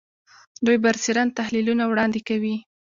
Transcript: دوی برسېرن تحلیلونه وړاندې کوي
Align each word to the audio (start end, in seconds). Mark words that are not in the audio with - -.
دوی 0.65 0.77
برسېرن 0.83 1.27
تحلیلونه 1.39 1.83
وړاندې 1.87 2.19
کوي 2.27 2.55